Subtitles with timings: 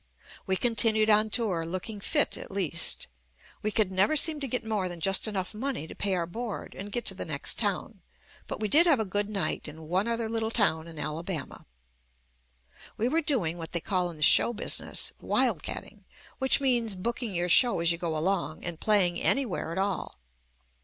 [0.47, 3.05] We continued on tour looking fit at least.
[3.61, 6.73] We could never seem to get more than just enough money to pay our board
[6.73, 8.01] and get to the next town,
[8.47, 11.67] but we did have a good night in one other little town in Alabama.
[12.97, 16.05] We were doing what they call in the show business "Wild Catting,"
[16.39, 20.17] which means booking your show as you go along and playing anywhere at all.